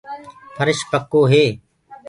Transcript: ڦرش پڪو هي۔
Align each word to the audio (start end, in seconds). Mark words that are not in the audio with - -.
ڦرش 0.55 0.79
پڪو 0.91 1.21
هي۔ 1.31 1.45